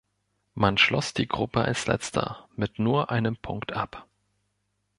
Man 0.55 0.79
schloss 0.79 1.13
die 1.13 1.27
Gruppe 1.27 1.61
als 1.61 1.85
letzter 1.85 2.47
mit 2.55 2.79
nur 2.79 3.11
einem 3.11 3.37
Punkt 3.37 3.73
ab. 3.73 4.07